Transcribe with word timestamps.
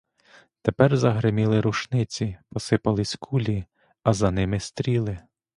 Тепер 0.61 0.97
загриміли 0.97 1.61
рушниці, 1.61 2.37
посипались 2.49 3.15
кулі, 3.15 3.65
а 4.03 4.13
за 4.13 4.31
ними 4.31 4.59
стріли. 4.59 5.19